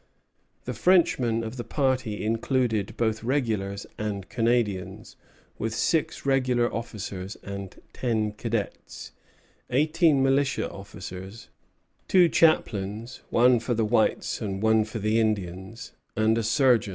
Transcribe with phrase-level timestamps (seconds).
[0.65, 5.15] The Frenchmen of the party included both regulars and Canadians,
[5.59, 9.11] with six regular officers and ten cadets,
[9.69, 11.49] eighteen militia officers,
[12.07, 16.89] two chaplains, one for the whites and one for the Indians, and a surgeon.